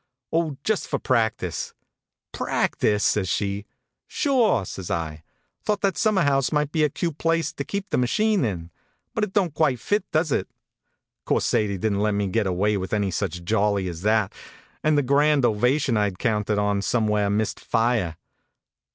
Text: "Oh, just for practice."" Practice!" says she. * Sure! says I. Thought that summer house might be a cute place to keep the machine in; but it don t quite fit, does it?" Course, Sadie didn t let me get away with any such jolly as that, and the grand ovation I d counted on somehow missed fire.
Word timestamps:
"Oh, 0.33 0.57
just 0.63 0.87
for 0.87 0.97
practice."" 0.97 1.75
Practice!" 2.31 3.03
says 3.05 3.29
she. 3.29 3.67
* 3.87 4.07
Sure! 4.07 4.65
says 4.65 4.89
I. 4.89 5.21
Thought 5.63 5.81
that 5.81 5.95
summer 5.95 6.23
house 6.23 6.51
might 6.51 6.71
be 6.71 6.83
a 6.83 6.89
cute 6.89 7.19
place 7.19 7.53
to 7.53 7.63
keep 7.63 7.91
the 7.91 7.99
machine 7.99 8.43
in; 8.43 8.71
but 9.13 9.23
it 9.23 9.33
don 9.33 9.49
t 9.49 9.53
quite 9.53 9.79
fit, 9.79 10.03
does 10.11 10.31
it?" 10.31 10.47
Course, 11.25 11.45
Sadie 11.45 11.77
didn 11.77 11.99
t 11.99 12.03
let 12.03 12.15
me 12.15 12.25
get 12.25 12.47
away 12.47 12.77
with 12.77 12.93
any 12.93 13.11
such 13.11 13.43
jolly 13.43 13.87
as 13.87 14.01
that, 14.01 14.33
and 14.83 14.97
the 14.97 15.03
grand 15.03 15.45
ovation 15.45 15.95
I 15.97 16.09
d 16.09 16.15
counted 16.17 16.57
on 16.57 16.81
somehow 16.81 17.29
missed 17.29 17.59
fire. 17.59 18.17